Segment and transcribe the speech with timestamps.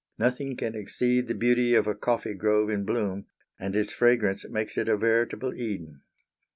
[0.17, 3.27] Nothing can exceed the beauty of a coffee grove in bloom,
[3.59, 6.01] and its fragrance makes it a veritable Eden.